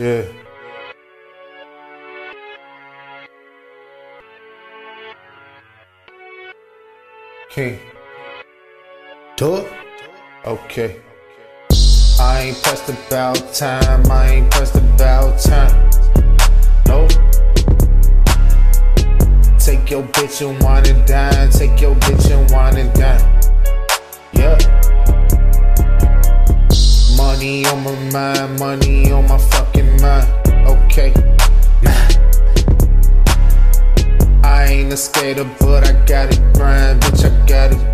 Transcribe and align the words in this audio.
Yeah. 0.00 0.24
King. 7.50 7.78
Do 9.36 9.56
it? 9.56 9.72
Okay. 10.46 11.02
I 12.18 12.40
ain't 12.40 12.62
pressed 12.62 12.88
about 12.88 13.52
time. 13.52 14.10
I 14.10 14.30
ain't 14.30 14.50
pressed 14.50 14.76
about 14.76 15.38
time. 15.38 15.90
Nope. 16.86 17.10
Take 19.58 19.90
your 19.90 20.04
bitch 20.14 20.40
and 20.48 20.62
wine 20.62 20.88
and 20.88 21.06
dine. 21.06 21.50
Take 21.50 21.78
your 21.78 21.94
bitch 21.96 22.30
and 22.30 22.50
wine 22.50 22.78
and 22.78 22.90
dine. 22.94 23.20
Yeah. 24.32 24.89
Money 27.40 27.64
on 27.64 27.80
my 27.82 27.96
mind. 28.12 28.60
Money 28.60 29.10
on 29.12 29.26
my 29.26 29.38
fucking 29.38 30.02
mind. 30.02 30.28
Okay. 30.68 31.10
I 34.44 34.66
ain't 34.68 34.92
a 34.92 34.96
skater, 34.98 35.50
but 35.58 35.88
I 35.88 35.92
got 36.04 36.34
it 36.34 36.40
grind. 36.52 37.00
Bitch, 37.00 37.24
I 37.24 37.30
got 37.46 37.72
it 37.72 37.89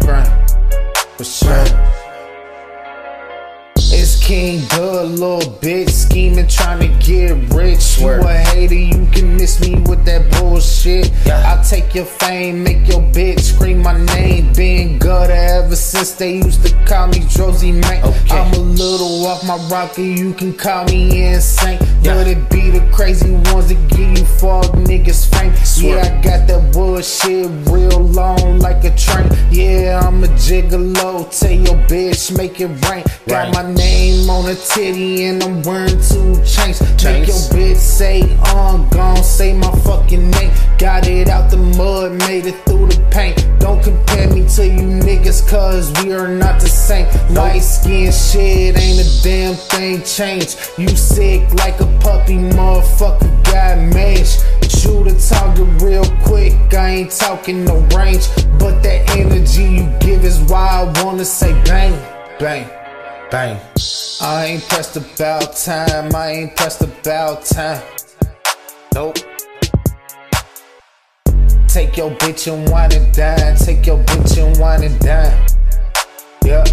King 4.27 4.67
Good, 4.71 5.21
little 5.21 5.53
bitch, 5.61 5.89
scheming, 5.89 6.49
trying 6.49 6.81
to 6.81 6.89
get 7.07 7.55
rich. 7.55 8.01
You 8.01 8.09
a 8.09 8.33
hater, 8.33 8.75
you 8.75 9.07
can 9.13 9.37
miss 9.37 9.61
me 9.61 9.77
with 9.89 10.05
that 10.05 10.29
bullshit. 10.33 11.13
I'll 11.29 11.63
take 11.63 11.95
your 11.95 12.07
fame, 12.07 12.65
make 12.65 12.89
your 12.89 13.03
bitch 13.03 13.39
scream 13.39 13.83
my 13.83 13.97
name. 14.07 14.53
Been 14.53 14.99
gutter 14.99 15.33
ever 15.33 15.77
since 15.77 16.15
they 16.15 16.39
used 16.39 16.67
to 16.67 16.75
call 16.87 17.07
me 17.07 17.21
Josie 17.29 17.71
man. 17.71 18.03
I'm 18.29 18.53
a 18.55 18.59
little 18.59 19.25
off 19.27 19.47
my 19.47 19.59
rocker, 19.69 20.03
you 20.03 20.35
can 20.35 20.53
call 20.55 20.87
me 20.87 21.25
insane. 21.25 21.79
But 22.15 22.29
it 22.29 22.49
be 22.51 22.71
the 22.71 22.89
crazy 22.93 23.33
ones 23.33 23.69
that 23.69 23.89
give 23.91 24.19
you 24.19 24.25
fuck 24.25 24.67
niggas 24.87 25.29
fame. 25.29 25.53
Yeah, 25.83 26.03
I 26.03 26.23
got 26.23 26.47
that 26.47 26.73
bullshit 26.73 27.51
real 27.69 28.01
long 28.01 28.59
like 28.61 28.85
a 28.85 28.95
train. 28.97 29.29
Yeah, 29.51 30.01
I'm 30.05 30.23
a 30.23 30.29
gigolo, 30.29 31.29
tell 31.39 31.51
your 31.51 31.77
bitch, 31.89 32.37
make 32.37 32.61
it 32.61 32.69
rain. 32.89 33.05
Got 33.27 33.53
my 33.53 33.73
name 33.73 34.31
on 34.31 34.49
a 34.49 34.55
titty 34.55 35.25
and 35.25 35.43
I'm 35.43 35.63
wearing 35.63 36.01
two 36.01 36.37
chains. 36.45 36.81
Make 37.03 37.27
your 37.27 37.43
bitch 37.51 37.77
say, 37.77 38.23
uh, 38.23 38.75
I'm 38.75 38.89
gon' 38.91 39.23
say 39.25 39.53
my 39.53 39.71
fucking 39.81 40.31
name. 40.31 40.53
Got 40.79 41.09
it 41.09 41.29
out 41.29 41.51
the 41.51 41.57
mud, 41.57 42.13
made 42.13 42.47
it 42.47 42.55
through 42.67 42.87
the 42.87 43.05
paint. 43.11 43.45
Don't 43.59 43.83
compare 43.83 44.26
cause 45.57 45.91
we 46.05 46.13
are 46.13 46.29
not 46.29 46.61
the 46.61 46.69
same. 46.69 47.07
Light 47.35 47.61
skin 47.61 48.13
shit, 48.13 48.77
ain't 48.77 49.01
a 49.01 49.09
damn 49.23 49.55
thing 49.55 50.03
changed. 50.03 50.55
You 50.77 50.89
sick 50.89 51.43
like 51.55 51.81
a 51.81 51.87
puppy, 52.05 52.37
motherfucker 52.57 53.33
got 53.45 53.79
mange. 53.95 54.33
Shoot 54.69 55.07
a 55.09 55.15
target 55.29 55.71
real 55.81 56.05
quick, 56.29 56.53
I 56.75 56.89
ain't 56.99 57.11
talking 57.11 57.65
no 57.65 57.77
range. 57.97 58.27
But 58.61 58.83
that 58.83 59.01
energy 59.17 59.65
you 59.77 59.85
give 60.01 60.25
is 60.25 60.39
why 60.51 60.67
I 60.83 61.03
wanna 61.03 61.25
say 61.25 61.53
bang, 61.65 61.95
bang. 62.39 62.69
Bang. 63.31 63.59
I 64.21 64.47
ain't 64.51 64.63
pressed 64.69 64.97
about 64.97 65.57
time. 65.57 66.15
I 66.15 66.27
ain't 66.33 66.57
pressed 66.57 66.83
about 66.83 67.45
time. 67.45 67.83
Nope. 68.95 69.19
Take 71.77 71.99
your 71.99 72.11
bitch 72.13 72.51
and 72.51 72.67
wine 72.71 72.91
and 72.95 73.13
dine. 73.13 73.55
Take 73.55 73.85
your 73.85 74.03
bitch 74.05 74.43
and 74.43 74.59
wine 74.59 74.83
and 74.83 74.99
dine. 74.99 75.47
Yeah. 76.43 76.65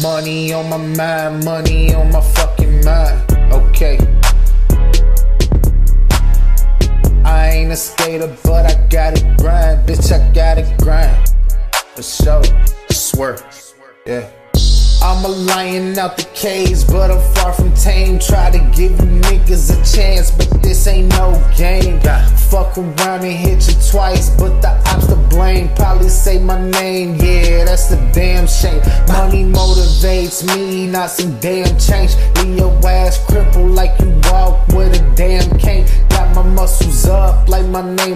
Money 0.00 0.52
on 0.52 0.70
my 0.70 0.76
mind. 0.76 1.44
Money 1.44 1.92
on 1.94 2.12
my 2.12 2.20
fucking 2.20 2.84
mind. 2.84 3.20
Okay. 3.52 3.98
I 7.24 7.50
ain't 7.54 7.72
a 7.72 7.76
skater, 7.76 8.32
but 8.44 8.66
I 8.66 8.86
gotta 8.86 9.20
grind. 9.36 9.88
Bitch, 9.88 10.12
I 10.12 10.32
gotta 10.32 10.62
grind. 10.78 11.34
For 11.96 12.04
sure. 12.04 12.44
Swear. 12.88 13.36
Yeah. 14.06 14.30
I'm 15.02 15.24
a 15.24 15.28
lion 15.28 15.98
out 15.98 16.16
the 16.16 16.24
cage, 16.34 16.86
but 16.86 17.10
I'm 17.10 17.20
far 17.34 17.52
from 17.52 17.74
tame. 17.74 18.20
Try 18.20 18.52
to 18.52 18.58
give 18.76 18.92
you 18.92 19.20
niggas 19.26 19.72
a 19.72 19.96
chance, 19.96 20.30
but 20.30 20.62
this 20.62 20.86
ain't 20.86 21.08
no 21.08 21.32
game. 21.58 21.93
Around 22.76 23.22
and 23.22 23.36
hit 23.36 23.68
you 23.68 23.74
twice, 23.88 24.30
but 24.30 24.60
the 24.60 24.70
ops 24.90 25.06
to 25.06 25.14
blame. 25.30 25.68
Probably 25.76 26.08
say 26.08 26.40
my 26.40 26.58
name, 26.70 27.14
yeah, 27.14 27.64
that's 27.64 27.86
the 27.86 27.96
damn 28.12 28.48
shame. 28.48 28.80
Money 29.06 29.44
motivates 29.44 30.42
me, 30.44 30.88
not 30.88 31.10
some 31.10 31.38
damn 31.38 31.78
change. 31.78 32.16
Leave 32.38 32.58
your 32.58 32.72
ass 32.84 33.24
crippled 33.26 33.70
like 33.70 33.96
you 34.00 34.13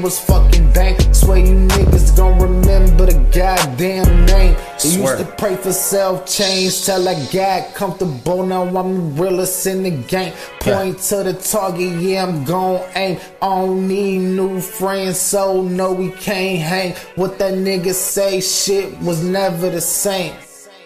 was 0.09 0.21
fucking 0.21 0.73
Bank. 0.73 0.99
Swear 1.15 1.37
you 1.37 1.55
niggas 1.55 2.17
gon' 2.17 2.39
remember 2.41 3.05
the 3.05 3.19
goddamn 3.31 4.25
name. 4.25 4.57
They 4.83 4.89
used 4.89 5.19
to 5.19 5.35
pray 5.37 5.55
for 5.57 5.71
self 5.71 6.27
change 6.27 6.83
till 6.87 7.07
I 7.07 7.15
got 7.27 7.75
comfortable. 7.75 8.47
Now 8.47 8.63
I'm 8.63 8.95
the 8.95 9.23
realest 9.23 9.67
in 9.67 9.83
the 9.83 9.91
game. 9.91 10.33
Point 10.61 10.99
to 11.11 11.25
the 11.25 11.35
target, 11.35 12.01
yeah, 12.01 12.25
I'm 12.25 12.43
gon' 12.45 12.89
aim. 12.95 13.19
I 13.43 13.49
don't 13.49 13.87
need 13.87 14.21
new 14.21 14.63
friends, 14.63 15.21
so 15.21 15.61
no, 15.61 15.93
we 15.93 16.11
can't 16.13 16.59
hang. 16.59 16.95
What 17.17 17.39
that 17.41 17.53
nigga 17.53 17.93
say, 17.93 18.41
shit 18.41 18.99
was 19.01 19.23
never 19.23 19.69
the 19.69 19.83
same. 19.83 20.35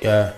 Yeah. 0.01 0.33